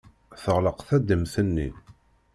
Teɣleq 0.43 0.77
tadimt-nni. 0.87 1.69